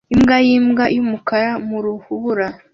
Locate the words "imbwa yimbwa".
0.13-0.83